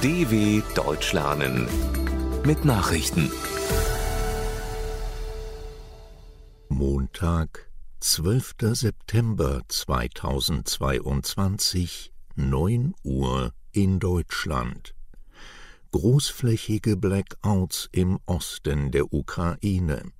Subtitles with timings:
[0.00, 1.66] DW Deutsch lernen
[2.46, 3.32] mit Nachrichten.
[6.68, 8.54] Montag, 12.
[8.74, 14.94] September 2022, 9 Uhr in Deutschland.
[15.90, 20.12] Großflächige Blackouts im Osten der Ukraine.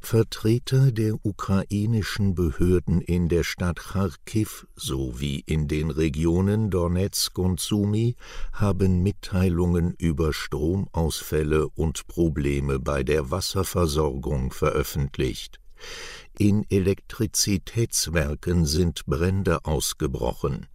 [0.00, 8.16] Vertreter der ukrainischen Behörden in der Stadt Charkiw sowie in den Regionen Donetsk und Sumy
[8.52, 15.60] haben Mitteilungen über Stromausfälle und Probleme bei der Wasserversorgung veröffentlicht.
[16.38, 20.66] In Elektrizitätswerken sind Brände ausgebrochen.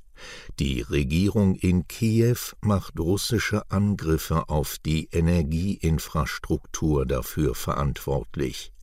[0.59, 8.73] Die Regierung in Kiew macht russische Angriffe auf die Energieinfrastruktur dafür verantwortlich.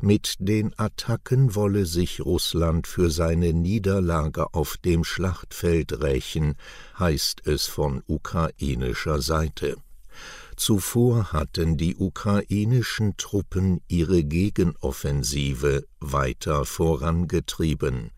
[0.00, 6.54] Mit den Attacken wolle sich Russland für seine Niederlage auf dem Schlachtfeld rächen,
[6.98, 9.76] heißt es von ukrainischer Seite.
[10.56, 18.10] Zuvor hatten die ukrainischen Truppen ihre Gegenoffensive weiter vorangetrieben.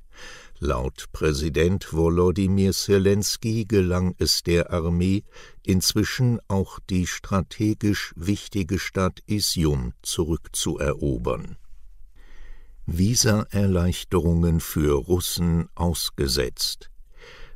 [0.64, 5.24] Laut Präsident Volodymyr Zelensky gelang es der Armee,
[5.62, 11.58] inzwischen auch die strategisch wichtige Stadt Isium zurückzuerobern.
[12.86, 16.90] Visaerleichterungen für Russen ausgesetzt.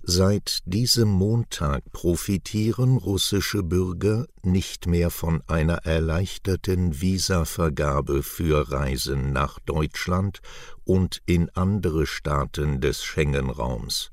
[0.03, 9.59] Seit diesem Montag profitieren russische Bürger nicht mehr von einer erleichterten Visavergabe für Reisen nach
[9.61, 10.41] Deutschland
[10.85, 14.11] und in andere Staaten des Schengen-Raums.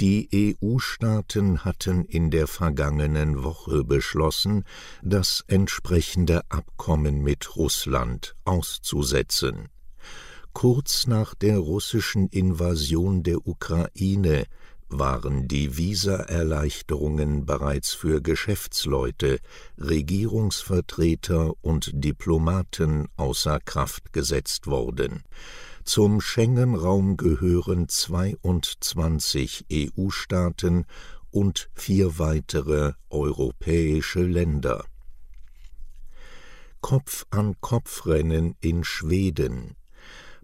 [0.00, 4.64] Die EU-Staaten hatten in der vergangenen Woche beschlossen,
[5.02, 9.70] das entsprechende Abkommen mit Russland auszusetzen.
[10.52, 14.44] Kurz nach der russischen Invasion der Ukraine
[14.88, 19.38] waren die Visaerleichterungen bereits für Geschäftsleute,
[19.78, 25.24] Regierungsvertreter und Diplomaten außer Kraft gesetzt worden.
[25.84, 30.84] Zum Schengen-Raum gehören 22 EU-Staaten
[31.30, 34.84] und vier weitere europäische Länder.
[36.80, 39.76] Kopf-an-Kopf-Rennen in Schweden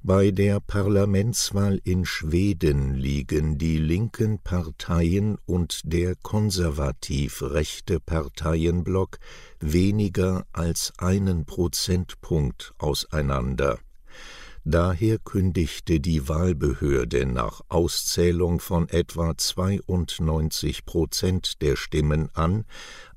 [0.05, 9.19] bei der Parlamentswahl in Schweden liegen die linken Parteien und der konservativ-rechte Parteienblock
[9.61, 13.79] weniger als einen Prozentpunkt auseinander.
[14.65, 22.65] Daher kündigte die Wahlbehörde nach Auszählung von etwa 92 Prozent der Stimmen an,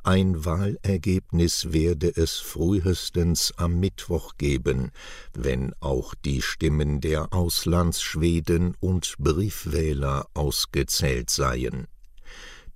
[0.04, 4.92] ein Wahlergebnis werde es frühestens am Mittwoch geben,
[5.34, 11.88] wenn auch die Stimmen der Auslandsschweden und Briefwähler ausgezählt seien.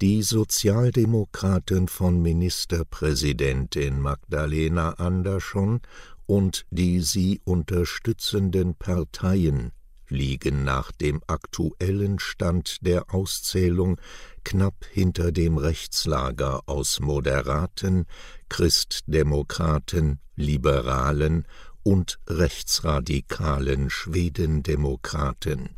[0.01, 5.81] Die Sozialdemokraten von Ministerpräsidentin Magdalena Andersson
[6.29, 9.71] und die sie unterstützenden Parteien
[10.09, 13.99] liegen nach dem aktuellen Stand der Auszählung
[14.43, 18.05] knapp hinter dem Rechtslager aus Moderaten,
[18.47, 21.47] Christdemokraten, Liberalen
[21.81, 25.69] und rechtsradikalen Schwedendemokraten.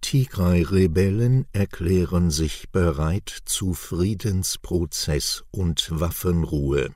[0.00, 6.94] Tigray-Rebellen erklären sich bereit zu Friedensprozess und Waffenruhe.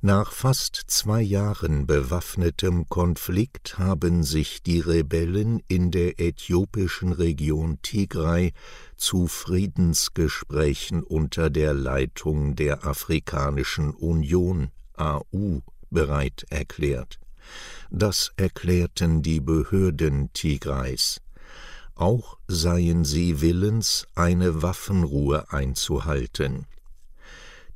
[0.00, 8.52] Nach fast zwei Jahren bewaffnetem Konflikt haben sich die Rebellen in der äthiopischen Region Tigray
[8.96, 17.18] zu Friedensgesprächen unter der Leitung der Afrikanischen Union AU bereit erklärt.
[17.90, 21.20] Das erklärten die Behörden Tigrays.
[21.96, 26.66] Auch seien sie willens, eine Waffenruhe einzuhalten.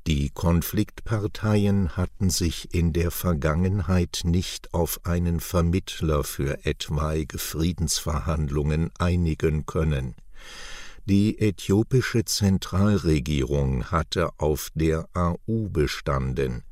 [0.07, 9.65] Die Konfliktparteien hatten sich in der Vergangenheit nicht auf einen Vermittler für etwaige Friedensverhandlungen einigen
[9.67, 10.17] können.
[11.05, 16.63] Die äthiopische Zentralregierung hatte auf der AU bestanden,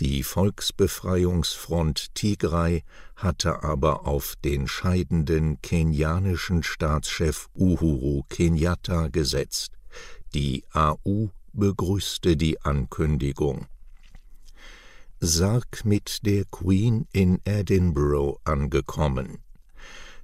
[0.00, 2.84] die Volksbefreiungsfront Tigray
[3.16, 9.72] hatte aber auf den scheidenden kenianischen Staatschef Uhuru Kenyatta gesetzt.
[10.34, 13.66] Die AU begrüßte die Ankündigung.
[15.20, 19.38] Sarg mit der Queen in Edinburgh angekommen.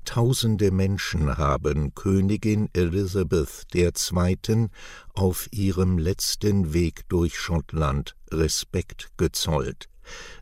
[0.05, 4.69] Tausende Menschen haben Königin Elizabeth II.
[5.15, 9.89] auf ihrem letzten Weg durch Schottland Respekt gezollt.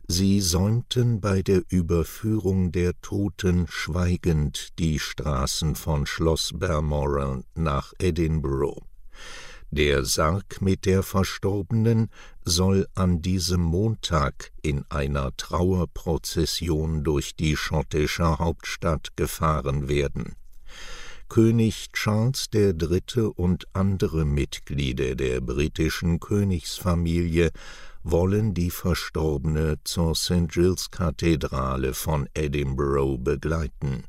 [0.07, 8.83] Sie säumten bei der Überführung der Toten schweigend die Straßen von Schloss Balmoral nach Edinburgh.
[9.75, 12.11] Der Sarg mit der Verstorbenen
[12.45, 20.35] soll an diesem Montag in einer Trauerprozession durch die schottische Hauptstadt gefahren werden.
[21.27, 23.31] König Charles III.
[23.35, 27.49] und andere Mitglieder der britischen Königsfamilie
[28.03, 30.49] wollen die Verstorbene zur St.
[30.49, 34.03] Giles Kathedrale von Edinburgh begleiten.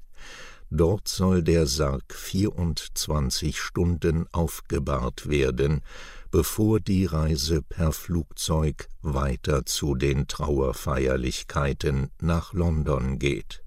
[0.71, 5.83] Dort soll der Sarg 24 Stunden aufgebahrt werden,
[6.31, 13.63] bevor die Reise per Flugzeug weiter zu den Trauerfeierlichkeiten nach London geht.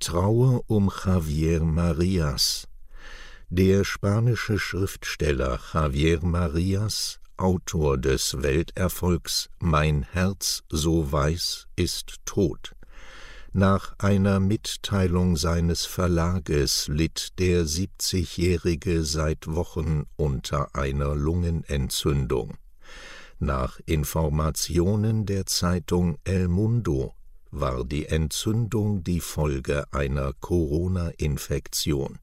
[0.00, 2.68] Trauer um Javier Marias
[3.48, 12.75] Der spanische Schriftsteller Javier Marias, Autor des Welterfolgs Mein Herz so weiß, ist tot.
[13.58, 22.58] Nach einer Mitteilung seines Verlages litt der 70-Jährige seit Wochen unter einer Lungenentzündung.
[23.38, 27.14] Nach Informationen der Zeitung El Mundo
[27.50, 32.18] war die Entzündung die Folge einer Corona-Infektion.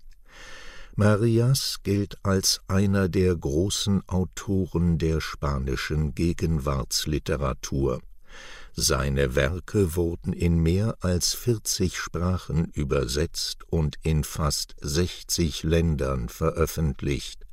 [0.95, 8.01] Marias gilt als einer der großen Autoren der spanischen Gegenwartsliteratur.
[8.75, 17.45] Seine Werke wurden in mehr als 40 Sprachen übersetzt und in fast 60 Ländern veröffentlicht.